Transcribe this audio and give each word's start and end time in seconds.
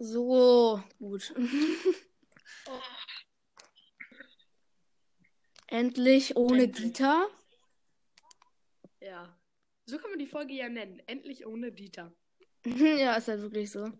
So, 0.00 0.80
gut. 1.00 1.34
Endlich 5.66 6.36
ohne 6.36 6.64
Endlich. 6.64 6.84
Dieter. 6.92 7.28
Ja. 9.00 9.36
So 9.86 9.98
kann 9.98 10.10
man 10.10 10.20
die 10.20 10.26
Folge 10.26 10.54
ja 10.54 10.68
nennen. 10.68 11.02
Endlich 11.06 11.46
ohne 11.46 11.72
Dieter. 11.72 12.14
ja, 12.64 13.16
ist 13.16 13.26
halt 13.28 13.40
wirklich 13.40 13.72
so. 13.72 13.90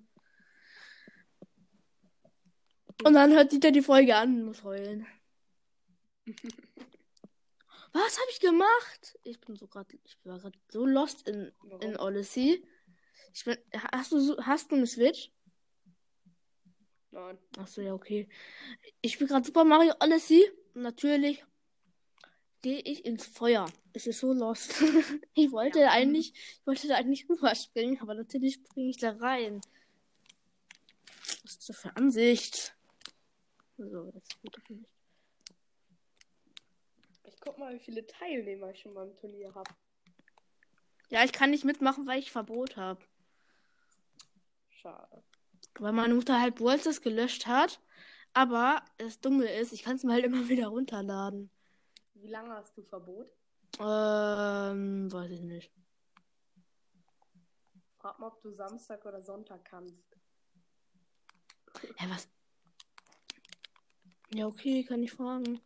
Und 3.04 3.14
dann 3.14 3.32
hört 3.32 3.50
Dieter 3.52 3.72
die 3.72 3.82
Folge 3.82 4.14
an 4.16 4.36
und 4.36 4.44
muss 4.44 4.62
heulen. 4.62 5.06
Was 7.92 8.18
habe 8.18 8.30
ich 8.30 8.38
gemacht? 8.40 9.18
Ich 9.24 9.40
bin 9.40 9.56
so 9.56 9.66
gerade, 9.66 9.98
ich 10.04 10.16
war 10.24 10.38
gerade 10.38 10.58
so 10.68 10.86
lost 10.86 11.26
in, 11.26 11.52
Warum? 11.62 11.80
in 11.80 11.96
Odyssey. 11.96 12.64
Ich 13.34 13.44
bin, 13.44 13.58
hast 13.92 14.12
du, 14.12 14.20
so- 14.20 14.38
hast 14.44 14.70
du 14.70 14.76
eine 14.76 14.86
Switch? 14.86 15.32
Nein. 17.10 17.38
Achso, 17.56 17.80
ja, 17.80 17.94
okay. 17.94 18.28
Ich 19.00 19.14
spiele 19.14 19.28
gerade 19.28 19.46
Super 19.46 19.64
Mario 19.64 19.94
Odyssey. 20.00 20.50
Und 20.74 20.82
natürlich 20.82 21.44
gehe 22.62 22.80
ich 22.80 23.04
ins 23.04 23.26
Feuer. 23.26 23.66
Es 23.92 24.06
ist 24.06 24.20
so 24.20 24.32
lost. 24.32 24.74
ich 25.34 25.50
wollte 25.52 25.80
Ja. 25.80 25.90
eigentlich, 25.90 26.32
ich 26.34 26.66
wollte 26.66 26.88
da 26.88 26.96
eigentlich 26.96 27.26
rüberspringen, 27.28 28.00
aber 28.00 28.14
natürlich 28.14 28.54
springe 28.54 28.90
ich 28.90 28.98
da 28.98 29.10
rein. 29.12 29.60
Was 31.44 31.52
ist 31.52 31.68
das 31.68 31.78
für 31.78 31.96
Ansicht? 31.96 32.76
So, 33.78 34.10
jetzt 34.14 34.40
gut 34.42 34.56
auf 34.56 34.68
mich. 34.68 34.88
Ich 37.24 37.40
guck 37.40 37.58
mal, 37.58 37.74
wie 37.74 37.78
viele 37.78 38.06
Teilnehmer 38.06 38.70
ich 38.70 38.80
schon 38.80 38.94
beim 38.94 39.14
Turnier 39.16 39.54
habe. 39.54 39.70
Ja, 41.10 41.24
ich 41.24 41.32
kann 41.32 41.50
nicht 41.50 41.64
mitmachen, 41.64 42.06
weil 42.06 42.18
ich 42.18 42.30
Verbot 42.32 42.76
habe. 42.76 43.00
Schade. 44.70 45.22
Weil 45.78 45.92
meine 45.92 46.14
Mutter 46.14 46.40
halt 46.40 46.56
Brawl 46.56 46.78
Stars 46.78 47.00
gelöscht 47.00 47.46
hat. 47.46 47.80
Aber 48.34 48.82
das 48.98 49.20
Dumme 49.20 49.50
ist, 49.50 49.72
ich 49.72 49.82
kann 49.82 49.96
es 49.96 50.04
mir 50.04 50.12
halt 50.12 50.24
immer 50.24 50.48
wieder 50.48 50.68
runterladen. 50.68 51.50
Wie 52.14 52.28
lange 52.28 52.54
hast 52.54 52.76
du 52.76 52.82
Verbot? 52.82 53.30
Ähm, 53.78 55.12
weiß 55.12 55.30
ich 55.30 55.40
nicht. 55.40 55.72
Frag 57.98 58.18
mal, 58.18 58.28
ob 58.28 58.40
du 58.42 58.50
Samstag 58.50 59.04
oder 59.04 59.22
Sonntag 59.22 59.64
kannst. 59.64 60.04
Hä, 61.96 62.06
was? 62.08 62.28
Ja, 64.34 64.46
okay, 64.46 64.84
kann 64.84 65.02
ich 65.02 65.12
fragen. 65.12 65.60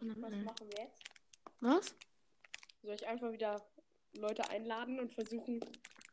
Was 0.00 0.16
machen 0.18 0.68
wir 0.68 0.84
jetzt? 0.84 1.02
Was? 1.60 1.94
Soll 2.84 2.94
ich 2.96 3.06
einfach 3.08 3.32
wieder 3.32 3.66
Leute 4.12 4.48
einladen 4.50 5.00
und 5.00 5.14
versuchen, 5.14 5.58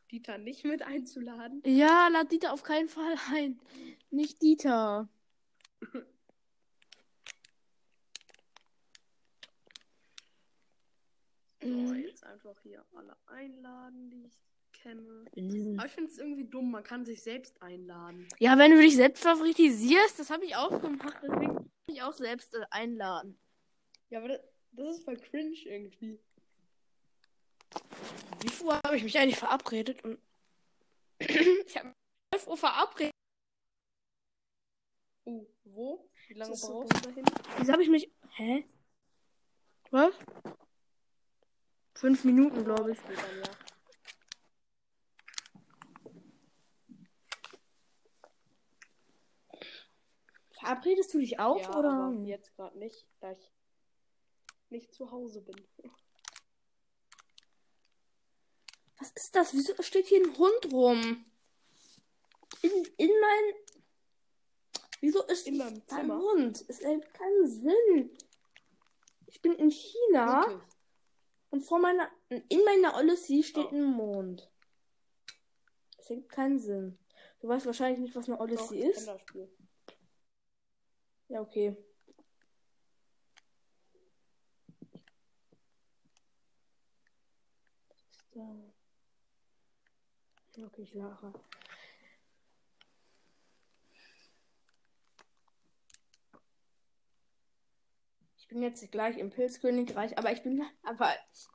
Dieter 0.09 0.37
nicht 0.37 0.63
mit 0.63 0.81
einzuladen? 0.81 1.61
Ja, 1.65 2.07
lad 2.07 2.31
Dieter 2.31 2.53
auf 2.53 2.63
keinen 2.63 2.87
Fall 2.87 3.15
ein. 3.33 3.59
Nicht 4.09 4.41
Dieter. 4.41 5.09
So, 11.61 11.67
Mhm. 11.67 11.95
jetzt 11.99 12.23
einfach 12.23 12.59
hier 12.63 12.83
alle 12.95 13.15
einladen, 13.27 14.09
die 14.09 14.25
ich 14.25 14.39
kenne. 14.73 15.25
Diesen- 15.35 15.77
Aber 15.77 15.87
ich 15.87 15.93
finde 15.93 16.09
es 16.11 16.17
irgendwie 16.17 16.45
dumm, 16.45 16.71
man 16.71 16.83
kann 16.83 17.05
sich 17.05 17.21
selbst 17.21 17.61
einladen. 17.61 18.27
Ja, 18.39 18.57
wenn 18.57 18.71
du 18.71 18.81
dich 18.81 18.95
selbst 18.95 19.21
favoritisierst, 19.23 20.17
das 20.19 20.29
habe 20.31 20.45
ich 20.45 20.55
auch 20.55 20.81
gemacht, 20.81 21.17
deswegen 21.21 21.55
kann 21.55 21.69
ich 21.87 22.01
auch 22.01 22.13
selbst 22.13 22.55
äh, 22.55 22.65
einladen. 22.71 23.37
Ja, 24.09 24.19
aber 24.19 24.29
das, 24.29 24.41
das 24.71 24.97
ist 24.97 25.03
voll 25.03 25.17
cringe 25.17 25.53
irgendwie. 25.65 26.19
Wie 28.41 28.49
viel 28.49 28.67
Uhr 28.67 28.79
habe 28.83 28.97
ich 28.97 29.03
mich 29.03 29.17
eigentlich 29.17 29.37
verabredet? 29.37 30.03
Und 30.03 30.19
ich 31.19 31.77
habe 31.77 31.93
12 32.33 32.47
Uhr 32.47 32.57
verabredet. 32.57 33.11
Uh, 35.25 35.45
wo? 35.63 36.09
Wie 36.27 36.33
lange 36.33 36.55
brauchst 36.55 36.95
du 36.95 37.01
dahin? 37.01 37.25
Wieso 37.57 37.73
habe 37.73 37.83
ich 37.83 37.89
mich. 37.89 38.11
Hä? 38.35 38.65
Was? 39.91 40.15
Fünf 41.95 42.23
Minuten, 42.23 42.63
glaube 42.63 42.93
ich. 42.93 42.97
Verabredest 50.51 51.13
du 51.13 51.19
dich 51.19 51.39
auch, 51.39 51.59
ja, 51.59 51.77
oder? 51.77 52.13
jetzt 52.23 52.55
gerade 52.55 52.77
nicht, 52.77 53.05
da 53.19 53.31
ich 53.31 53.51
nicht 54.69 54.93
zu 54.93 55.11
Hause 55.11 55.41
bin. 55.41 55.55
Was 59.01 59.11
ist 59.13 59.35
das? 59.35 59.53
Wieso 59.53 59.73
steht 59.81 60.05
hier 60.05 60.21
ein 60.23 60.37
Hund 60.37 60.71
rum? 60.71 61.25
In, 62.61 62.71
in 62.97 63.09
mein. 63.19 63.55
Wieso 64.99 65.23
ist 65.23 65.47
In 65.47 65.57
meinem 65.57 65.73
ein 65.77 65.87
Zimmer? 65.87 66.19
Hund? 66.19 66.63
Es 66.67 66.79
ergibt 66.81 67.11
keinen 67.15 67.47
Sinn. 67.47 68.15
Ich 69.25 69.41
bin 69.41 69.53
in 69.53 69.71
China 69.71 70.45
Wirklich. 70.47 70.69
und 71.49 71.61
vor 71.61 71.79
meiner. 71.79 72.11
In 72.29 72.63
meiner 72.63 72.95
Odyssey 72.95 73.41
steht 73.41 73.65
Oh. 73.71 73.75
ein 73.75 73.83
Mond. 73.85 74.47
Es 75.97 76.09
ergibt 76.11 76.31
keinen 76.31 76.59
Sinn. 76.59 76.99
Du 77.39 77.47
weißt 77.47 77.65
wahrscheinlich 77.65 77.99
nicht, 78.01 78.15
was 78.15 78.27
eine 78.27 78.37
Doch, 78.37 78.43
Odyssey 78.43 78.77
ich 78.81 78.85
ist. 78.85 79.09
Ja, 81.27 81.41
okay. 81.41 81.75
Was 87.89 88.05
ist 88.11 88.35
da? 88.35 88.70
Okay, 90.57 90.81
ich 90.81 90.93
lache. 90.93 91.33
Ich 98.37 98.47
bin 98.47 98.61
jetzt 98.61 98.91
gleich 98.91 99.17
im 99.17 99.29
Pilzkönigreich, 99.29 100.17
aber 100.17 100.33
ich 100.33 100.43
bin, 100.43 100.61
aber 100.83 101.13
ich, 101.31 101.47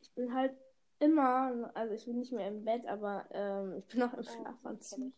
ich 0.00 0.10
bin 0.14 0.34
halt 0.34 0.52
immer, 0.98 1.70
also 1.74 1.94
ich 1.94 2.04
bin 2.06 2.18
nicht 2.18 2.32
mehr 2.32 2.48
im 2.48 2.64
Bett, 2.64 2.86
aber 2.86 3.24
ähm, 3.30 3.76
ich 3.78 3.86
bin 3.86 4.00
noch 4.00 4.12
im 4.14 4.20
Oh, 4.20 4.22
Schlafanzug. 4.22 5.12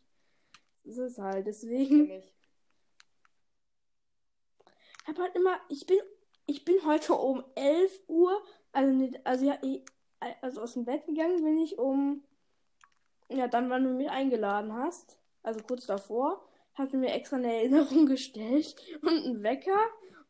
Das 0.84 0.98
ist 0.98 1.18
halt, 1.18 1.46
deswegen. 1.46 2.10
Ich. 2.10 2.34
Habe 5.06 5.22
halt 5.22 5.34
immer, 5.34 5.58
ich 5.70 5.86
bin, 5.86 5.98
ich 6.46 6.64
bin 6.66 6.84
heute 6.84 7.14
um 7.14 7.42
11 7.54 7.98
Uhr, 8.08 8.42
also 8.72 8.92
nicht, 8.92 9.26
also 9.26 9.46
ja, 9.46 9.58
ich, 9.62 9.82
also 10.42 10.60
aus 10.60 10.74
dem 10.74 10.84
Bett 10.84 11.06
gegangen 11.06 11.42
bin 11.42 11.58
ich 11.60 11.78
um, 11.78 12.22
ja, 13.36 13.48
dann, 13.48 13.70
wann 13.70 13.84
du 13.84 13.90
mich 13.90 14.10
eingeladen 14.10 14.72
hast, 14.74 15.18
also 15.42 15.60
kurz 15.62 15.86
davor, 15.86 16.44
hatte 16.74 16.96
mir 16.96 17.12
extra 17.12 17.36
eine 17.36 17.54
Erinnerung 17.54 18.06
gestellt 18.06 18.76
und 19.02 19.24
einen 19.24 19.42
Wecker 19.42 19.80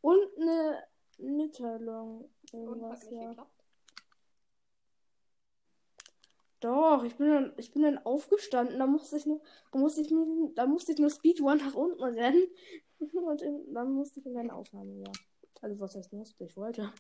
und 0.00 0.22
eine 0.36 0.82
Mitteilung. 1.18 2.30
Und 2.52 2.60
hat 2.60 2.76
Irgendwas, 2.76 3.02
nicht 3.04 3.12
ja. 3.12 3.28
geklappt. 3.28 3.50
Doch, 6.60 7.02
ich 7.02 7.16
bin 7.16 7.28
dann, 7.28 7.52
ich 7.56 7.72
bin 7.72 7.82
dann 7.82 7.98
aufgestanden, 7.98 8.78
da 8.78 8.86
musste 8.86 9.16
ich 9.16 9.26
nur, 9.26 9.42
da 9.72 9.78
musste 9.80 10.00
ich 10.00 10.14
da 10.54 10.66
musste 10.66 10.92
ich 10.92 10.98
nur 10.98 11.10
Speedrun 11.10 11.58
nach 11.58 11.74
unten 11.74 12.02
rennen 12.04 12.46
und 13.00 13.42
in, 13.42 13.74
dann 13.74 13.92
musste 13.92 14.20
ich 14.20 14.26
in 14.26 14.32
meine 14.32 14.54
Aufnahme, 14.54 14.94
ja. 14.94 15.10
Also 15.60 15.80
was 15.80 15.96
heißt 15.96 16.12
musste, 16.12 16.44
ich 16.44 16.56
wollte. 16.56 16.92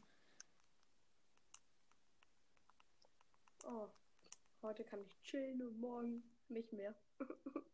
Oh, 3.64 3.86
heute 4.62 4.84
kann 4.84 5.00
ich 5.02 5.20
chillen 5.22 5.62
und 5.62 5.78
morgen 5.80 6.22
nicht 6.48 6.72
mehr. 6.72 6.94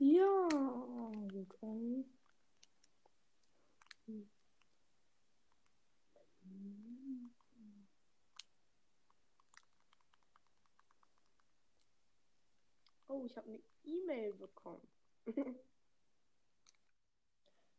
Ja, 0.00 0.48
gut. 1.32 1.58
ähm. 1.60 2.04
Oh, 13.08 13.24
ich 13.24 13.36
habe 13.36 13.48
eine 13.48 13.60
E-Mail 13.84 14.34
bekommen. 14.34 14.86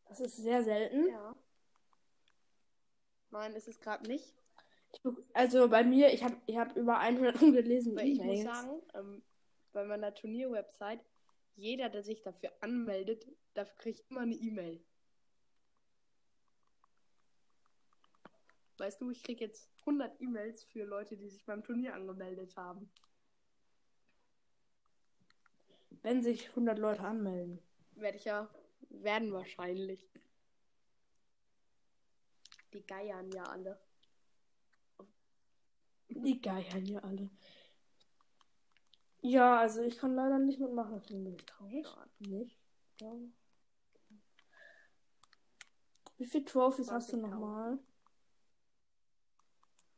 Das 0.09 0.19
ist 0.19 0.35
sehr 0.37 0.63
selten. 0.63 1.07
Ja. 1.07 1.35
Nein, 3.31 3.53
ist 3.53 3.67
es 3.69 3.79
gerade 3.79 4.05
nicht. 4.07 4.38
Also 5.33 5.69
bei 5.69 5.83
mir, 5.83 6.13
ich 6.13 6.23
habe 6.23 6.35
ich 6.45 6.57
hab 6.57 6.75
über 6.75 6.97
100 6.97 7.41
ungelesene 7.41 7.95
Weil 7.95 8.07
ich 8.07 8.21
muss 8.21 8.41
sagen, 8.41 8.81
ähm, 8.93 9.23
bei 9.71 9.85
meiner 9.85 10.13
Turnierwebsite, 10.13 11.03
jeder, 11.55 11.89
der 11.89 12.03
sich 12.03 12.21
dafür 12.21 12.51
anmeldet, 12.61 13.27
dafür 13.53 13.75
kriege 13.77 13.99
ich 13.99 14.09
immer 14.09 14.21
eine 14.21 14.35
E-Mail. 14.35 14.83
Weißt 18.77 19.01
du, 19.01 19.09
ich 19.09 19.23
kriege 19.23 19.45
jetzt 19.45 19.69
100 19.81 20.21
E-Mails 20.21 20.63
für 20.63 20.85
Leute, 20.85 21.17
die 21.17 21.29
sich 21.29 21.45
beim 21.45 21.63
Turnier 21.63 21.93
angemeldet 21.93 22.55
haben. 22.55 22.89
Wenn 26.01 26.23
sich 26.23 26.49
100 26.49 26.79
Leute 26.79 27.01
anmelden. 27.01 27.61
Werde 27.91 28.17
ich 28.17 28.23
ja, 28.23 28.49
werden 28.89 29.33
wahrscheinlich. 29.33 30.09
Die 32.73 32.85
geiern 32.85 33.29
ja 33.31 33.43
alle. 33.43 33.79
Die 36.23 36.41
geiern 36.41 36.85
ja 36.85 36.99
alle. 36.99 37.29
Ja, 39.21 39.59
also 39.59 39.81
ich 39.81 39.97
kann 39.97 40.15
leider 40.15 40.39
nicht 40.39 40.59
mitmachen, 40.59 40.99
deswegen 41.01 41.23
bin 41.23 41.35
ich 41.35 41.45
traurig. 41.45 41.85
Nicht? 42.19 42.57
Ja. 43.01 43.13
Wie 46.17 46.25
viele 46.25 46.45
Trophies 46.45 46.91
hast 46.91 47.11
du 47.11 47.17
20.000. 47.17 47.21
nochmal? 47.21 47.79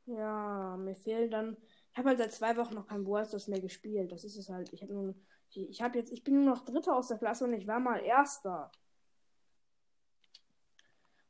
Ja, 0.06 0.78
mir 0.78 0.96
fehlen 0.96 1.32
dann. 1.32 1.58
Ich 1.92 1.98
habe 1.98 2.10
halt 2.10 2.20
seit 2.20 2.32
zwei 2.34 2.56
Wochen 2.58 2.76
noch 2.76 2.88
kein 2.88 3.04
Brawl 3.04 3.26
Stars 3.26 3.48
mehr 3.48 3.62
gespielt. 3.62 4.12
Das 4.12 4.24
ist 4.24 4.38
es 4.38 4.50
halt. 4.50 4.72
Ich 4.74 4.82
habe 4.82 4.94
nur. 4.94 5.16
Ich, 5.52 5.82
habe 5.82 5.98
jetzt. 5.98 6.12
Ich 6.12 6.24
bin 6.24 6.36
nur 6.36 6.56
noch 6.56 6.66
Dritter 6.66 6.96
aus 6.96 7.08
der 7.08 7.18
Klasse 7.18 7.46
und 7.46 7.54
ich 7.54 7.68
war 7.68 7.80
mal 7.80 7.98
Erster. 7.98 8.72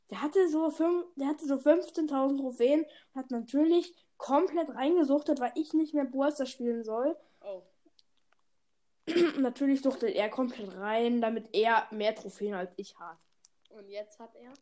Der 0.09 0.21
hatte 0.21 0.49
so 0.49 0.69
fünf, 0.69 1.05
der 1.15 1.27
hatte 1.27 1.45
so 1.45 1.55
15.000 1.55 2.37
Trophäen 2.37 2.81
und 2.81 3.15
hat 3.15 3.31
natürlich 3.31 3.95
komplett 4.21 4.69
reingesuchtet, 4.69 5.39
weil 5.39 5.51
ich 5.55 5.73
nicht 5.73 5.95
mehr 5.95 6.05
Brawl 6.05 6.31
Stars 6.31 6.49
spielen 6.49 6.83
soll. 6.83 7.17
Oh. 7.41 7.63
natürlich 9.39 9.81
suchtet 9.81 10.15
er 10.15 10.29
komplett 10.29 10.77
rein, 10.77 11.21
damit 11.21 11.49
er 11.53 11.87
mehr 11.91 12.13
Trophäen 12.13 12.53
als 12.53 12.71
ich 12.77 12.97
hat. 12.99 13.17
Und 13.69 13.89
jetzt 13.89 14.19
hat 14.19 14.35
er? 14.35 14.53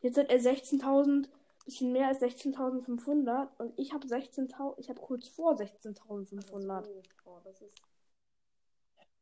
Jetzt 0.00 0.16
hat 0.16 0.30
er 0.30 0.38
16.000, 0.38 1.28
bisschen 1.64 1.92
mehr 1.92 2.06
als 2.08 2.20
16.500 2.20 3.48
und 3.58 3.76
ich 3.78 3.92
habe 3.92 4.06
16.000, 4.06 4.74
ich 4.78 4.88
habe 4.88 5.00
kurz 5.00 5.26
vor 5.28 5.54
16.500. 5.54 6.84
So. 6.84 7.02
Oh, 7.24 7.38
das 7.42 7.60
ist. 7.62 7.82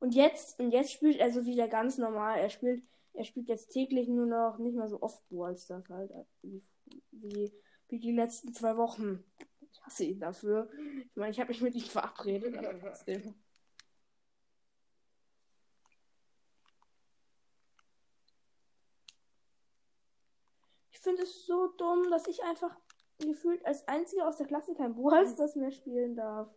Und 0.00 0.14
jetzt, 0.14 0.58
und 0.60 0.70
jetzt 0.70 0.92
spielt 0.92 1.18
er 1.18 1.32
so 1.32 1.46
wieder 1.46 1.68
ganz 1.68 1.96
normal. 1.96 2.40
Er 2.40 2.50
spielt, 2.50 2.82
er 3.14 3.24
spielt 3.24 3.48
jetzt 3.48 3.70
täglich 3.70 4.08
nur 4.08 4.26
noch 4.26 4.58
nicht 4.58 4.74
mehr 4.74 4.88
so 4.88 5.00
oft 5.02 5.26
Brawl 5.28 5.56
Stars 5.56 5.88
halt, 5.88 6.10
wie, 6.42 6.62
wie, 7.10 7.52
wie 7.90 7.98
die 7.98 8.12
letzten 8.12 8.52
zwei 8.52 8.76
Wochen. 8.76 9.24
Ich 9.72 9.82
hasse 9.82 10.04
ihn 10.04 10.20
dafür. 10.20 10.70
Ich 11.10 11.16
meine, 11.16 11.30
ich 11.30 11.40
habe 11.40 11.48
mich 11.48 11.60
mit 11.60 11.74
ihm 11.74 11.82
verabredet, 11.82 12.56
aber 12.56 12.78
trotzdem. 12.78 13.34
Ich 20.90 21.00
finde 21.00 21.22
es 21.22 21.46
so 21.46 21.68
dumm, 21.78 22.10
dass 22.10 22.26
ich 22.26 22.42
einfach 22.44 22.76
gefühlt 23.18 23.64
als 23.64 23.86
einziger 23.88 24.28
aus 24.28 24.36
der 24.36 24.46
Klasse 24.46 24.74
kein 24.74 24.94
Brawl 24.94 25.26
Stars 25.26 25.56
mehr 25.56 25.70
spielen 25.70 26.14
darf. 26.14 26.54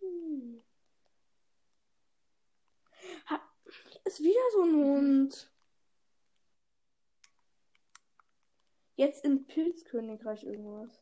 Hm. 0.00 0.62
Ha 3.26 3.40
ist 4.04 4.20
wieder 4.20 4.40
so 4.52 4.62
ein 4.62 4.74
Hund. 4.76 5.52
Jetzt 8.98 9.24
im 9.24 9.46
Pilzkönigreich 9.46 10.42
irgendwas. 10.42 11.00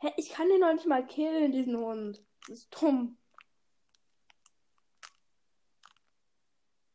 Hä, 0.00 0.12
ich 0.18 0.28
kann 0.28 0.50
den 0.50 0.60
noch 0.60 0.74
nicht 0.74 0.84
mal 0.86 1.06
killen, 1.06 1.50
diesen 1.50 1.78
Hund. 1.78 2.22
Das 2.46 2.58
ist 2.58 2.76
dumm. 2.78 3.16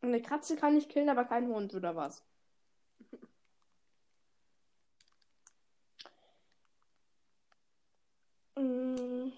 Eine 0.01 0.21
Katze 0.21 0.57
kann 0.57 0.77
ich 0.77 0.89
killen, 0.89 1.09
aber 1.09 1.25
kein 1.25 1.47
Hund 1.47 1.73
oder 1.73 1.95
was? 1.95 2.23
Mm. 8.57 9.33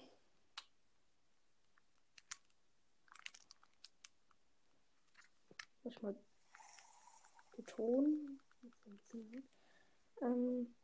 Muss 5.82 5.92
ich 5.96 6.02
mal 6.02 6.14
betonen. 7.56 8.38
Ähm. 10.22 10.74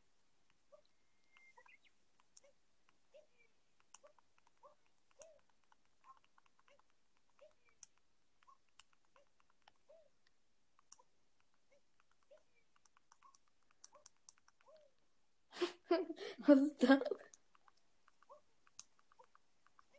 Was 16.47 16.59
ist 16.59 16.83
das? 16.83 17.01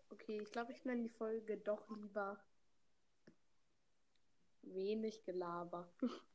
Okay, 0.09 0.39
ich 0.41 0.51
glaube, 0.51 0.71
ich 0.71 0.83
nenne 0.85 1.03
die 1.03 1.09
Folge 1.09 1.57
doch 1.57 1.87
lieber 1.89 2.39
wenig 4.63 5.23
Gelaber. 5.23 5.87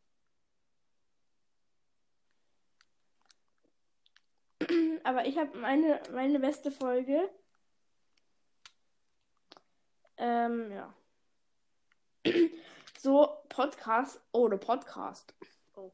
Aber 5.05 5.26
ich 5.26 5.38
habe 5.38 5.56
meine, 5.58 6.00
meine 6.12 6.38
beste 6.41 6.70
Folge. 6.70 7.29
Ähm, 10.17 10.70
ja. 10.73 10.94
So, 12.99 13.38
Podcast 13.49 14.20
ohne 14.31 14.58
Podcast. 14.58 15.35
Oh. 15.75 15.91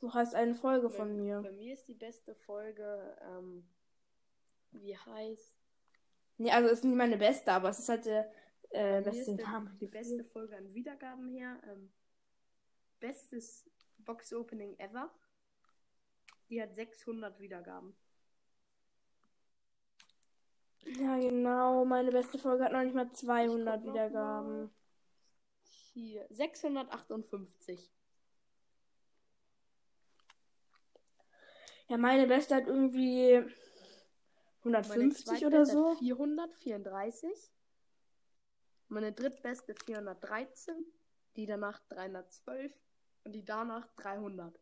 So 0.00 0.14
heißt 0.14 0.34
eine 0.34 0.54
Folge 0.54 0.88
Bei- 0.88 0.94
von 0.94 1.14
mir. 1.14 1.42
Bei 1.42 1.52
mir 1.52 1.74
ist 1.74 1.86
die 1.88 1.94
beste 1.94 2.34
Folge, 2.34 3.18
ähm, 3.20 3.68
wie 4.70 4.96
heißt 4.96 5.54
Nee, 6.38 6.52
also 6.52 6.70
ist 6.70 6.84
nicht 6.84 6.96
meine 6.96 7.18
beste, 7.18 7.52
aber 7.52 7.68
es 7.68 7.80
ist 7.80 7.88
halt 7.90 8.06
der 8.06 8.32
äh, 8.70 9.02
beste 9.02 9.34
Name. 9.34 9.76
die 9.78 9.88
beste 9.88 10.24
Folge 10.24 10.56
an 10.56 10.72
Wiedergaben 10.72 11.28
her. 11.28 11.60
Ähm, 11.66 11.92
bestes 13.00 13.68
Box-Opening 13.98 14.78
ever. 14.78 15.10
Die 16.48 16.62
hat 16.62 16.74
600 16.74 17.38
Wiedergaben. 17.40 17.94
Ja, 20.84 21.18
genau. 21.18 21.84
Meine 21.84 22.10
beste 22.10 22.38
Folge 22.38 22.64
hat 22.64 22.72
noch 22.72 22.82
nicht 22.82 22.94
mal 22.94 23.10
200 23.10 23.76
Ich 23.76 23.82
guck 23.82 23.86
noch 23.86 23.94
Wiedergaben. 23.94 24.70
Hier, 25.92 26.26
658. 26.30 27.92
Ja, 31.88 31.96
meine 31.96 32.26
beste 32.26 32.54
hat 32.54 32.66
irgendwie 32.66 33.42
Meine 34.62 34.78
150 34.78 35.46
oder 35.46 35.66
so. 35.66 35.90
hat 35.90 35.98
434. 35.98 37.30
Meine 38.88 39.12
drittbeste 39.12 39.74
413. 39.74 40.84
Die 41.36 41.46
danach 41.46 41.80
312. 41.88 42.72
Und 43.24 43.32
die 43.32 43.44
danach 43.44 43.86
300. 43.96 44.58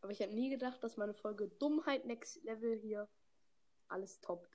Aber 0.00 0.12
ich 0.12 0.20
hätte 0.20 0.34
nie 0.34 0.50
gedacht, 0.50 0.82
dass 0.82 0.96
meine 0.96 1.14
Folge 1.14 1.48
Dummheit 1.48 2.04
Next 2.06 2.42
Level 2.44 2.76
hier 2.78 3.08
alles 3.88 4.20
toppt. 4.20 4.48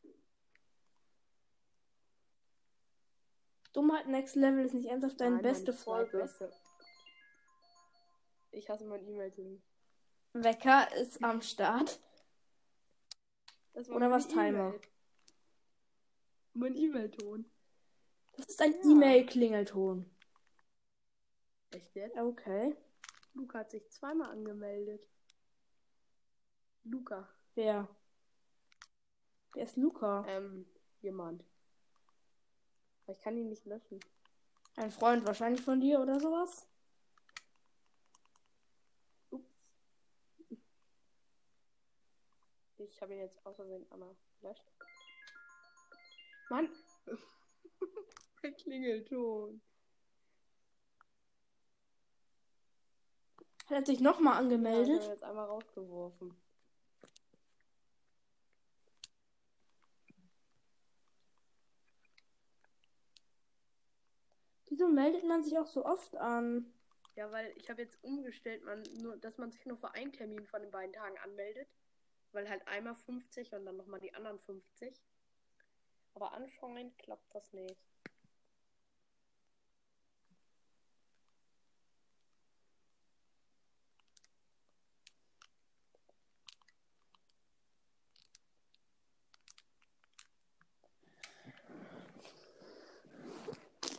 Dummheit 3.74 4.08
Next 4.08 4.36
Level 4.36 4.66
ist 4.66 4.74
nicht 4.74 4.88
ernsthaft 4.88 5.20
deine 5.20 5.36
Nein, 5.36 5.42
beste 5.44 5.74
Folge. 5.74 6.12
zweitbeste. 6.12 6.54
Ich 8.52 8.70
hasse 8.70 8.86
mein 8.86 9.04
E-Mail-Ding. 9.06 9.64
Wecker 10.34 10.96
ist 10.96 11.24
am 11.24 11.42
Start. 11.42 12.00
Das 13.74 13.90
war 13.90 13.96
Oder 13.96 14.12
was, 14.12 14.28
Timer? 14.28 14.70
E-Mail. 14.70 14.82
Mein 16.54 16.76
E-Mail-Ton. 16.76 17.50
Das 18.34 18.46
ist 18.48 18.62
ein 18.62 18.74
Ja. 18.74 18.92
E-Mail-Klingelton. 18.92 20.10
Echt 21.72 21.96
jetzt? 21.96 22.16
Okay. 22.18 22.76
Luca 23.34 23.60
hat 23.60 23.72
sich 23.72 23.90
zweimal 23.90 24.30
angemeldet. 24.30 25.02
Luca. 26.84 27.28
Wer? 27.56 27.88
Wer 29.54 29.64
ist 29.64 29.78
Luca? 29.78 30.26
Ähm, 30.28 30.66
jemand. 31.02 31.44
Ich 33.08 33.20
kann 33.20 33.38
ihn 33.38 33.50
nicht 33.50 33.66
löschen. 33.66 34.00
Ein 34.76 34.92
Freund 34.92 35.26
wahrscheinlich 35.26 35.62
von 35.62 35.80
dir 35.80 36.00
oder 36.00 36.20
sowas? 36.20 36.68
Ups. 39.30 39.52
Ich 42.78 43.02
habe 43.02 43.14
ihn 43.14 43.20
jetzt 43.20 43.46
aus 43.46 43.56
Versehen 43.56 43.86
einmal 43.92 44.16
gelöscht. 44.40 44.64
Mann! 46.50 46.70
Der 48.44 48.52
Klingelton. 48.54 49.62
Hat 53.68 53.72
er 53.72 53.86
sich 53.86 54.02
nochmal 54.02 54.34
Ja, 54.34 54.40
ich 54.40 54.44
angemeldet? 54.44 54.96
habe 54.96 55.06
ihn 55.06 55.12
jetzt 55.12 55.24
einmal 55.24 55.46
rausgeworfen. 55.46 56.36
Wieso 64.84 64.92
meldet 64.92 65.24
man 65.24 65.42
sich 65.44 65.58
auch 65.58 65.66
so 65.66 65.86
oft 65.86 66.18
an? 66.18 66.66
Ja, 67.16 67.32
weil 67.32 67.54
ich 67.56 67.70
habe 67.70 67.82
jetzt 67.82 68.04
umgestellt, 68.04 68.66
man 68.66 68.84
nur, 69.02 69.16
dass 69.16 69.38
man 69.38 69.50
sich 69.50 69.66
nur 69.66 69.78
für 69.78 69.94
einen 69.94 70.12
Termin 70.12 70.46
von 70.46 70.62
den 70.62 70.72
beiden 70.72 70.92
Tagen 70.92 71.18
anmeldet. 71.20 71.70
Weil 72.34 72.50
halt 72.50 72.68
einmal 72.68 72.96
50 72.96 73.54
und 73.54 73.66
dann 73.66 73.78
nochmal 73.78 74.02
die 74.02 74.14
anderen 74.14 74.40
50. 74.40 74.94
Aber 76.16 76.34
anscheinend 76.34 76.98
klappt 76.98 77.34
das 77.34 77.54
nicht. 77.54 77.93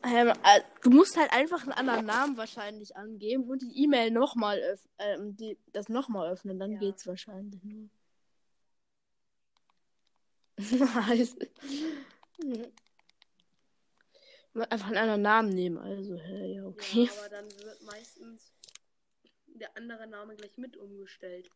Ähm, 0.06 0.28
äh, 0.28 0.61
du 0.82 0.90
musst 0.90 1.16
halt 1.16 1.32
einfach 1.32 1.62
einen 1.62 1.73
anderen 1.73 2.04
Namen 2.04 2.37
wahrscheinlich 2.37 2.96
angeben 2.96 3.44
und 3.49 3.62
die 3.62 3.84
E-Mail 3.84 4.11
nochmal 4.11 4.58
öff 4.61 4.87
ähm, 4.99 5.37
die, 5.37 5.58
das 5.73 5.88
nochmal 5.88 6.30
öffnen, 6.30 6.58
dann 6.58 6.73
Ja. 6.73 6.78
geht's 6.78 7.06
wahrscheinlich 7.06 7.62
nur. 7.64 7.88
Nice. 10.58 11.37
Einfach 14.54 14.87
einen 14.87 14.96
anderen 14.96 15.23
Namen 15.23 15.49
nehmen, 15.49 15.78
also, 15.78 16.16
hä, 16.16 16.54
ja, 16.54 16.64
okay. 16.64 17.04
Ja, 17.04 17.12
aber 17.18 17.28
dann 17.28 17.44
wird 17.44 17.82
meistens 17.82 18.52
der 19.46 19.76
andere 19.76 20.06
Name 20.06 20.37
gleich 20.37 20.56
mit 20.58 20.76
umgestellt. 20.76 21.50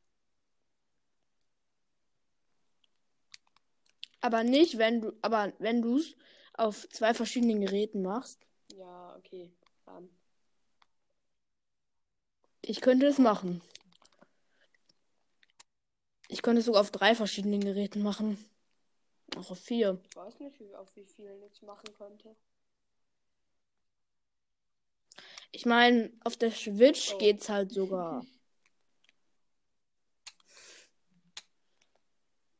Aber 4.20 4.42
nicht, 4.42 4.78
wenn 4.78 5.00
du, 5.00 5.12
aber 5.22 5.52
wenn 5.60 5.80
du 5.80 5.98
es 5.98 6.16
auf 6.58 6.88
zwei 6.90 7.14
verschiedenen 7.14 7.60
Geräten 7.60 8.02
machst. 8.02 8.44
Ja, 8.72 9.16
okay. 9.16 9.50
Dann. 9.86 10.10
Ich 12.60 12.80
könnte 12.80 13.06
es 13.06 13.18
machen. 13.18 13.62
Ich 16.28 16.42
könnte 16.42 16.60
es 16.60 16.66
sogar 16.66 16.82
auf 16.82 16.90
drei 16.90 17.14
verschiedenen 17.14 17.60
Geräten 17.60 18.02
machen. 18.02 18.36
Auch 19.36 19.50
auf 19.50 19.60
vier. 19.60 20.00
Ich 20.10 20.16
weiß 20.16 20.40
nicht, 20.40 20.58
wie, 20.60 20.74
auf 20.74 20.94
wie 20.96 21.04
vielen 21.06 21.42
ich 21.44 21.62
machen 21.62 21.92
könnte. 21.96 22.36
Ich 25.52 25.64
meine, 25.64 26.12
auf 26.24 26.36
der 26.36 26.50
Switch 26.50 27.14
Oh. 27.14 27.18
geht's 27.18 27.48
halt 27.48 27.72
sogar. 27.72 28.26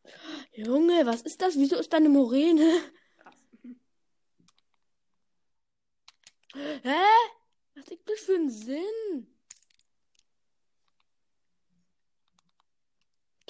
Junge, 0.53 1.05
was 1.05 1.23
ist 1.23 1.43
das? 1.43 1.57
Wieso 1.57 1.77
ist 1.77 1.93
da 1.93 1.99
eine 1.99 2.09
Moräne? 2.09 2.81
Hä? 6.55 7.05
Was 7.75 7.85
gibt 7.85 8.09
das 8.09 8.21
für 8.21 8.35
einen 8.35 8.51
Sinn? 8.51 9.27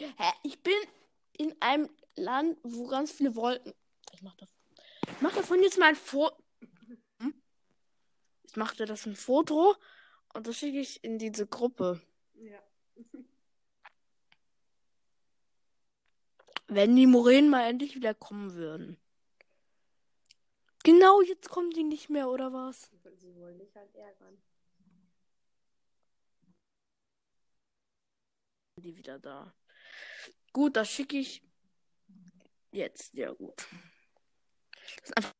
Hä? 0.01 0.33
Ich 0.43 0.63
bin 0.63 0.75
in 1.39 1.55
einem 1.61 1.89
Land, 2.17 2.59
wo 2.63 2.87
ganz 2.87 3.13
viele 3.13 3.35
Wolken. 3.37 3.73
Ich 4.13 4.23
mach, 4.23 4.35
das, 4.37 4.49
ich 5.03 5.21
mach 5.21 5.35
davon 5.35 5.63
jetzt 5.63 5.79
mal 5.79 5.91
ein 5.91 5.97
Foto. 5.97 6.37
Ich 8.45 8.57
machte 8.57 8.87
das 8.87 9.07
ein 9.07 9.15
Foto 9.15 9.77
und 10.33 10.47
das 10.47 10.57
schicke 10.57 10.81
ich 10.81 11.05
in 11.05 11.19
diese 11.19 11.47
Gruppe. 11.47 12.01
Ja. 12.35 12.63
Wenn 16.67 16.97
die 16.97 17.07
Moränen 17.07 17.51
mal 17.51 17.69
endlich 17.69 17.95
wieder 17.95 18.15
kommen 18.15 18.55
würden. 18.55 18.99
Genau, 20.85 21.21
jetzt 21.23 21.49
kommen 21.51 21.71
die 21.71 21.85
nicht 21.85 22.09
mehr, 22.09 22.29
oder 22.29 22.53
was? 22.53 22.91
Sie 23.17 23.35
wollen 23.37 23.59
dich 23.59 23.75
halt 23.75 23.95
ärgern. 23.95 24.41
Die 28.77 28.97
wieder 28.97 29.19
da. 29.19 29.53
Gut, 30.53 30.77
das 30.77 30.91
schicke 30.91 31.19
ich 31.19 31.43
jetzt. 32.71 33.13
Ja, 33.15 33.33
gut. 33.33 33.67
Das 34.97 35.11
ist 35.11 35.17
einfach. 35.17 35.33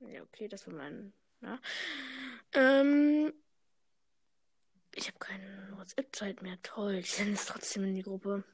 Ja, 0.00 0.22
okay, 0.22 0.48
das 0.48 0.66
war 0.66 0.74
mein. 0.74 1.12
Ja. 1.42 1.60
Ähm. 2.54 3.32
Ich 4.94 5.06
habe 5.08 5.18
keine 5.18 5.72
WhatsApp-Zeit 5.76 6.42
mehr. 6.42 6.60
Toll, 6.62 6.94
ich 6.94 7.12
sende 7.12 7.34
es 7.34 7.46
trotzdem 7.46 7.84
in 7.84 7.94
die 7.94 8.02
Gruppe. 8.02 8.44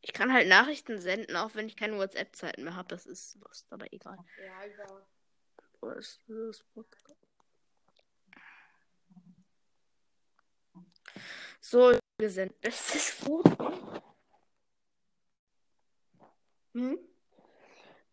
Ich 0.00 0.12
kann 0.12 0.32
halt 0.32 0.48
Nachrichten 0.48 0.98
senden, 1.00 1.36
auch 1.36 1.54
wenn 1.54 1.66
ich 1.66 1.76
keine 1.76 1.98
WhatsApp-Zeit 1.98 2.58
mehr 2.58 2.74
habe. 2.74 2.88
Das 2.88 3.06
ist 3.06 3.36
Lust, 3.36 3.66
aber 3.72 3.92
egal. 3.92 4.18
Ja, 4.38 4.66
über. 4.66 5.06
Wo 5.80 5.90
ist? 5.90 6.20
So, 11.60 11.98
gesendet. 12.18 12.56
Ist 12.64 13.10
Foto. 13.10 13.72
Hm? 16.74 16.98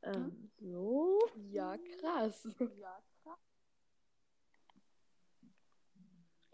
Ähm, 0.03 0.51
so. 0.59 1.19
Ja, 1.49 1.77
krass. 1.99 2.47
Ja, 2.59 3.01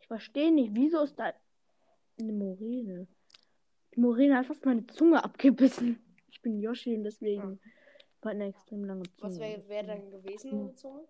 Ich 0.03 0.07
verstehe 0.07 0.51
nicht, 0.51 0.75
wieso 0.75 1.01
ist 1.03 1.17
da 1.17 1.33
eine 2.19 2.31
Moräne? 2.33 3.07
Moräne 3.97 4.37
hat 4.37 4.45
fast 4.47 4.65
meine 4.65 4.85
Zunge 4.87 5.23
abgebissen. 5.23 5.99
Ich 6.31 6.41
bin 6.41 6.59
Yoshi 6.59 6.95
und 6.95 7.03
deswegen 7.03 7.59
war 8.21 8.31
eine 8.31 8.47
extrem 8.47 8.83
lange 8.85 9.03
Zunge. 9.17 9.33
Was 9.33 9.39
wäre 9.39 9.67
wär 9.69 9.83
dann 9.83 10.09
gewesen, 10.11 10.51
ohne 10.53 10.75
Zunge? 10.75 11.07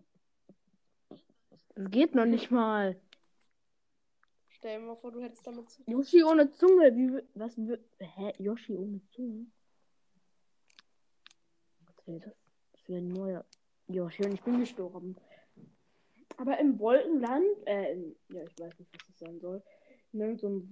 Das 1.49 1.91
geht 1.91 2.15
noch 2.15 2.25
nicht 2.25 2.51
mal. 2.51 2.99
Stell 4.49 4.79
dir 4.79 4.85
mal 4.85 4.95
vor, 4.95 5.11
du 5.11 5.21
hättest 5.21 5.45
damit 5.45 5.69
zu. 5.69 5.83
Yoshi 5.87 6.23
ohne 6.23 6.51
Zunge. 6.51 6.95
Wie, 6.95 7.21
was 7.35 7.57
wür- 7.57 7.79
Hä? 7.99 8.33
Yoshi 8.37 8.75
ohne 8.75 9.01
Zunge? 9.09 9.47
Was 11.85 12.07
wäre 12.07 12.19
das? 12.19 12.35
Das 12.73 12.89
wäre 12.89 12.99
ein 13.01 13.09
neuer 13.09 13.45
Yoshi 13.87 14.23
und 14.25 14.33
ich 14.33 14.41
bin 14.43 14.59
gestorben. 14.59 15.15
Aber 16.37 16.57
im 16.59 16.79
Wolkenland, 16.79 17.45
äh, 17.65 17.93
in, 17.93 18.15
ja, 18.29 18.43
ich 18.43 18.57
weiß 18.59 18.79
nicht, 18.79 18.91
was 18.93 19.05
das 19.07 19.19
sein 19.19 19.39
soll. 19.39 19.61
In 20.13 20.21
irgendeinem 20.21 20.69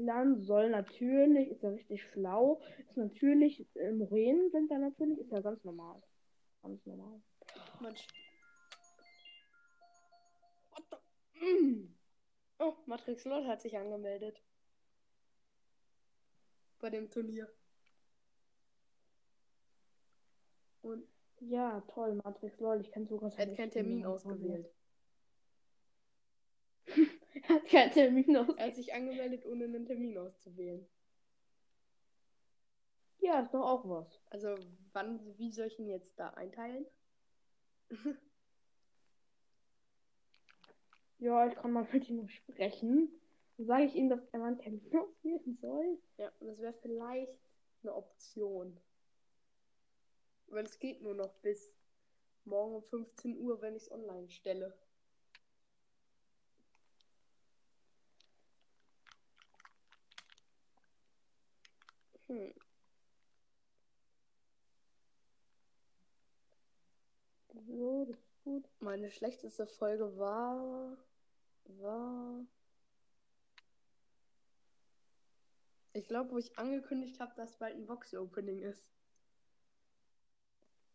Wolkenland 0.00 0.42
soll 0.44 0.70
natürlich, 0.70 1.50
ist 1.50 1.62
ja 1.62 1.70
richtig 1.70 2.02
schlau, 2.02 2.60
ist 2.88 2.96
natürlich, 2.96 3.66
äh, 3.76 3.92
Moränen 3.92 4.50
sind 4.50 4.70
da 4.70 4.78
natürlich, 4.78 5.18
ist 5.18 5.30
ja 5.30 5.40
ganz 5.40 5.62
normal. 5.64 6.02
Ganz 6.62 6.84
normal. 6.86 7.20
Mensch. 7.80 8.06
Mm. 11.40 11.94
Oh, 12.58 12.74
Matrix 12.86 13.24
Lord 13.24 13.46
hat 13.46 13.62
sich 13.62 13.76
angemeldet. 13.76 14.42
Bei 16.78 16.90
dem 16.90 17.10
Turnier. 17.10 17.50
Und 20.82 21.06
Ja, 21.40 21.80
toll, 21.88 22.14
Matrix, 22.24 22.58
lol, 22.60 22.80
ich 22.80 22.90
kann 22.90 23.06
sogar 23.06 23.32
er 23.36 23.46
hat 23.46 23.56
keinen 23.56 23.70
Termin 23.70 24.04
ausgewählt. 24.04 24.70
Er 27.48 27.48
hat 27.48 27.66
keinen 27.68 27.92
Termin 27.92 28.36
ausgewählt. 28.36 28.58
Er 28.58 28.66
hat 28.66 28.74
sich 28.76 28.92
angemeldet, 28.94 29.46
ohne 29.46 29.64
einen 29.64 29.86
Termin 29.86 30.18
auszuwählen. 30.18 30.86
Ja, 33.20 33.40
ist 33.40 33.52
doch 33.54 33.64
auch 33.64 33.88
was. 33.88 34.20
Also, 34.30 34.56
wann, 34.92 35.20
wie 35.38 35.52
soll 35.52 35.66
ich 35.66 35.78
ihn 35.78 35.88
jetzt 35.88 36.18
da 36.18 36.30
einteilen? 36.30 36.86
Ja, 41.20 41.46
ich 41.46 41.54
kann 41.54 41.72
mal 41.72 41.86
mit 41.92 42.08
ihm 42.08 42.26
sprechen. 42.28 43.10
Dann 43.58 43.66
sage 43.66 43.84
ich 43.84 43.94
ihm, 43.94 44.08
dass 44.08 44.24
er 44.32 44.38
mal 44.38 44.46
einen 44.46 44.58
Termin 44.58 44.80
auswählen 44.96 45.58
soll. 45.60 45.98
Ja, 46.16 46.32
das 46.40 46.58
wäre 46.58 46.72
vielleicht 46.80 47.38
eine 47.82 47.94
Option. 47.94 48.80
Weil 50.46 50.64
es 50.64 50.78
geht 50.78 51.02
nur 51.02 51.14
noch 51.14 51.34
bis 51.42 51.74
morgen 52.44 52.76
um 52.76 52.82
15 52.82 53.36
Uhr, 53.38 53.60
wenn 53.60 53.76
ich 53.76 53.82
es 53.82 53.92
online 53.92 54.30
stelle. 54.30 54.74
Hm. 62.30 62.54
So, 67.66 68.04
das 68.04 68.16
ist 68.16 68.42
gut. 68.44 68.68
Meine 68.78 69.10
schlechteste 69.10 69.66
Folge 69.66 70.16
war. 70.16 70.96
war. 71.64 72.46
Ich 75.92 76.06
glaube, 76.06 76.30
wo 76.30 76.38
ich 76.38 76.56
angekündigt 76.56 77.18
habe, 77.18 77.34
dass 77.34 77.58
bald 77.58 77.74
ein 77.74 77.86
Box-Opening 77.86 78.62
ist. 78.62 78.86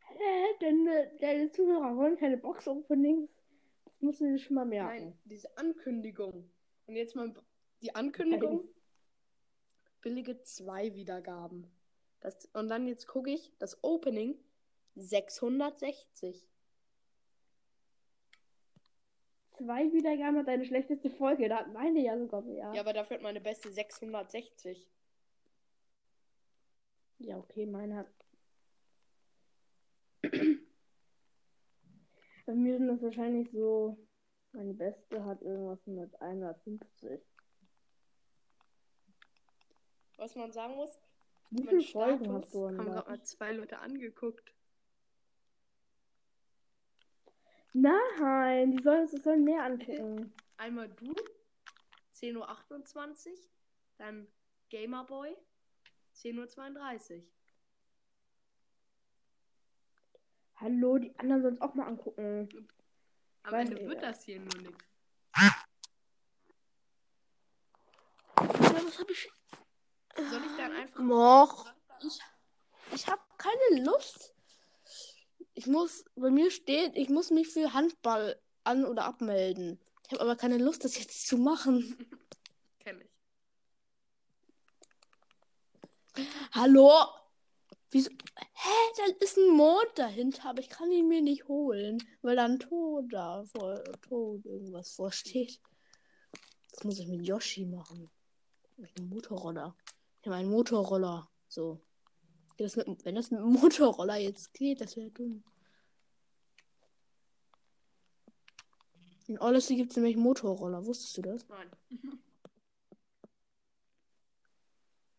Hä? 0.08 0.46
Deine, 0.62 1.12
deine 1.20 1.52
Zuhörer 1.52 1.98
wollen 1.98 2.16
keine 2.16 2.38
Box-Openings. 2.38 3.30
Das 3.84 4.02
musst 4.02 4.22
du 4.22 4.26
dir 4.26 4.40
schon 4.40 4.56
mal 4.56 4.66
merken. 4.66 4.88
Nein, 4.88 5.20
diese 5.26 5.58
Ankündigung. 5.58 6.50
Und 6.88 6.96
jetzt 6.96 7.14
mal 7.18 7.34
die 7.82 7.94
Ankündigung. 7.94 8.70
Billige 10.06 10.40
zwei 10.44 10.94
Wiedergaben. 10.94 11.66
Das, 12.20 12.46
und 12.54 12.70
dann 12.70 12.86
jetzt 12.88 13.08
gucke 13.08 13.32
ich, 13.32 13.52
das 13.58 13.84
Opening 13.84 14.38
660. 14.94 16.48
Zwei 19.58 19.92
Wiedergaben 19.92 20.38
hat 20.38 20.48
deine 20.48 20.64
schlechteste 20.64 21.10
Folge. 21.10 21.50
Da 21.50 21.62
hat 21.62 21.74
meine 21.74 22.00
ja 22.02 22.20
sogar 22.20 22.44
mehr. 22.44 22.72
Ja, 22.76 22.82
aber 22.82 22.94
dafür 22.94 23.16
hat 23.18 23.24
meine 23.24 23.42
beste 23.42 23.72
660. 23.72 24.88
Ja, 27.18 27.40
okay, 27.40 27.66
meine 27.66 27.96
hat. 27.96 28.08
Bei 32.46 32.54
mir 32.54 32.78
sind 32.78 32.90
das 32.90 33.02
wahrscheinlich 33.02 33.50
so. 33.50 33.98
Meine 34.52 34.76
beste 34.76 35.26
hat 35.26 35.42
irgendwas 35.42 35.84
mit 35.88 36.22
150. 36.22 37.24
Was 40.18 40.36
man 40.36 40.52
sagen 40.52 40.76
muss, 40.76 41.00
Wie 41.50 41.68
viele 41.68 41.82
Folgen 41.82 42.32
hast 42.34 42.54
du 42.54 42.68
denn 42.68 42.80
haben 42.80 42.92
gerade 42.92 43.10
mal 43.10 43.24
zwei 43.24 43.52
Leute 43.52 43.80
angeguckt. 43.80 44.54
Nein, 47.74 48.72
die 48.72 48.82
sollen, 48.82 49.08
die 49.08 49.18
sollen 49.18 49.44
mehr 49.44 49.64
angucken. 49.64 50.34
Einmal 50.58 50.88
du, 50.90 51.14
10.28 52.14 53.28
Uhr. 53.32 53.36
Dann 53.98 54.28
Gamerboy, 54.70 55.36
10.32 56.16 57.18
Uhr. 57.18 57.24
Hallo, 60.56 60.98
die 60.98 61.18
anderen 61.20 61.42
sollen 61.42 61.54
es 61.56 61.62
auch 61.62 61.74
mal 61.74 61.88
angucken. 61.88 62.48
Am 63.44 63.52
Weiß 63.54 63.70
Ende 63.70 63.86
wird 63.86 64.02
das 64.02 64.24
hier 64.24 64.40
nur 64.40 64.58
nichts. 64.62 64.86
Was 68.46 69.00
hab 69.00 69.10
ich? 69.10 69.30
Dann 70.76 70.82
einfach. 70.82 71.00
Noch. 71.00 71.66
Ich, 72.02 72.20
ich 72.94 73.08
habe 73.08 73.22
keine 73.38 73.84
Lust. 73.84 74.34
Ich 75.54 75.68
muss, 75.68 76.06
bei 76.16 76.30
mir 76.30 76.52
steht, 76.52 76.96
ich 76.96 77.10
muss 77.10 77.32
mich 77.32 77.48
für 77.48 77.74
Handball 77.74 78.40
an- 78.64 78.86
oder 78.86 79.06
abmelden. 79.06 79.80
Ich 80.04 80.12
habe 80.12 80.22
aber 80.22 80.36
keine 80.36 80.58
Lust, 80.58 80.84
das 80.84 80.98
jetzt 80.98 81.28
zu 81.28 81.38
machen. 81.38 82.10
Kenn 82.80 83.02
ich. 83.02 83.10
Hallo? 86.52 86.92
Wieso? 87.92 88.10
Hä, 88.10 88.94
da 88.98 89.04
ist 89.20 89.38
ein 89.38 89.56
Mond 89.56 89.92
dahinter, 89.96 90.50
aber 90.50 90.60
ich 90.60 90.70
kann 90.70 90.92
ihn 90.92 91.08
mir 91.08 91.22
nicht 91.22 91.48
holen, 91.48 92.04
weil 92.22 92.36
da 92.36 92.46
ein 92.46 92.60
Tod 92.60 93.06
da 93.12 93.46
vor 93.46 93.82
Tod 94.02 94.46
irgendwas 94.46 94.92
vorsteht. 94.92 95.62
Das 96.72 96.84
muss 96.84 97.00
ich 97.00 97.08
mit 97.08 97.26
Yoshi 97.26 97.66
machen. 97.66 98.10
Mit 98.76 98.98
einem 98.98 99.08
Motorroller. 99.10 99.76
Habe 100.26 100.36
einen 100.36 100.50
Motorroller. 100.50 101.30
So. 101.48 101.80
Das 102.58 102.76
mit, 102.76 103.06
wenn 103.06 103.16
das 103.16 103.32
mit 103.32 103.40
dem 103.40 103.54
Motorroller 103.62 104.18
jetzt 104.18 104.54
geht, 104.54 104.82
das 104.82 104.96
wäre 104.96 105.12
dumm. 105.12 105.44
In 109.28 109.40
Odyssey 109.40 109.76
gibt 109.76 109.92
es 109.92 109.98
nämlich 109.98 110.18
Motorroller. 110.18 110.86
Wusstest 110.86 111.18
du 111.18 111.22
das? 111.22 111.48
Nein. 111.48 111.72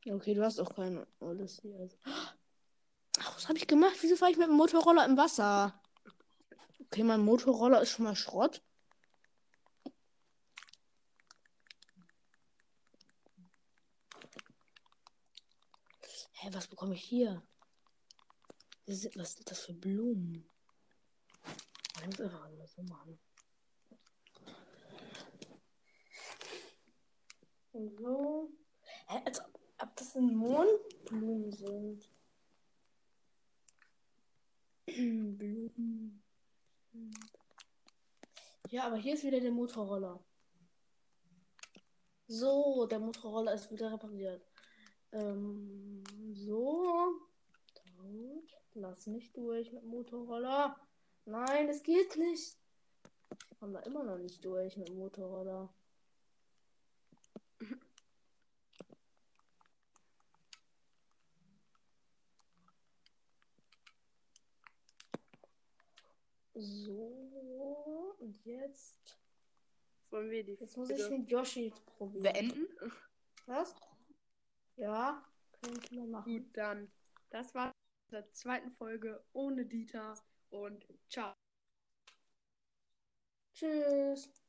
Okay, 0.09 0.35
du 0.35 0.45
hast 0.45 0.61
auch 0.61 0.73
keinen 0.73 1.05
Odyssey. 1.19 1.75
Also. 1.75 1.97
Ach, 2.05 3.35
was 3.35 3.49
habe 3.49 3.59
ich 3.59 3.67
gemacht? 3.67 3.97
Wieso 4.03 4.15
fahre 4.15 4.31
ich 4.31 4.39
mit 4.39 4.47
dem 4.47 4.55
Motorroller 4.55 5.05
im 5.05 5.17
Wasser? 5.17 5.83
Okay, 6.79 7.03
mein 7.03 7.23
Motorroller 7.23 7.83
ist 7.83 7.91
schon 7.91 8.05
mal 8.05 8.15
Schrott. 8.15 8.63
Hä, 16.47 16.53
was 16.55 16.69
bekomme 16.69 16.95
ich 16.95 17.03
hier? 17.03 17.43
Das 18.87 19.01
sind- 19.01 19.17
Was 19.17 19.35
sind 19.35 19.51
das 19.51 19.65
für 19.65 19.75
Blumen? 19.75 20.49
Ich 21.99 22.07
muss 22.07 22.21
einfach 22.21 22.39
mal 22.39 22.69
so 22.69 22.83
machen. 22.85 23.19
Und 27.73 27.99
so. 27.99 28.53
Hä, 29.09 29.23
als 29.25 29.41
ob, 29.41 29.59
ob 29.83 29.97
das 29.97 30.15
ein 30.15 30.37
Mondblumen 30.37 31.51
sind. 31.51 32.09
Blumen. 35.39 36.23
Ja, 38.71 38.85
aber 38.87 38.99
hier 38.99 39.15
ist 39.15 39.25
wieder 39.25 39.41
der 39.41 39.51
Motorroller. 39.51 40.25
So, 42.29 42.87
der 42.87 43.01
Motorroller 43.01 43.53
ist 43.55 43.69
wieder 43.73 43.93
repariert. 43.93 44.46
Ähm, 45.17 46.03
so. 46.35 47.15
Tot. 47.75 48.55
Lass 48.75 49.07
mich 49.07 49.33
durch 49.33 49.73
mit 49.73 49.83
dem 49.83 49.89
Motorroller. 49.89 50.77
Nein, 51.25 51.69
das 51.69 51.83
geht 51.83 52.17
nicht. 52.17 52.59
Ich 53.51 53.59
komme 53.59 53.73
da 53.73 53.81
immer 53.81 54.05
noch 54.05 54.19
nicht 54.19 54.45
durch 54.45 54.77
mit 54.77 54.89
dem 54.89 54.99
Motorroller. 54.99 55.73
So, 66.55 68.17
und 68.19 68.45
jetzt. 68.45 68.97
Wollen 70.11 70.31
wir 70.31 70.45
die 70.45 70.55
Jetzt 70.55 70.77
muss 70.77 70.91
ich 70.91 71.11
mit 71.11 71.29
Yoshi 71.29 71.73
probieren. 71.97 72.23
beenden? 72.23 72.67
Was? 73.47 73.75
Ja, 74.77 75.25
könnte 75.63 75.95
man 75.95 76.11
machen. 76.11 76.33
Gut, 76.33 76.57
dann. 76.57 76.91
Das 77.31 77.55
war 77.55 77.73
der 78.11 78.31
zweiten 78.31 78.71
Folge 78.71 79.25
ohne 79.33 79.67
Dieter 79.67 80.15
und 80.51 80.87
ciao. 81.09 81.35
Tschüss. 83.55 84.46